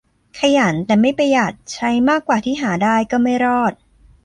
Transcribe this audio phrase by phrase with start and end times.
[0.39, 3.73] ขยันแต่ไม่ประหยัด ใช้มากกว่าที่หาได้ ก็ไม่รอด